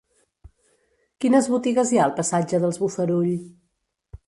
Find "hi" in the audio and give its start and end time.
1.95-2.01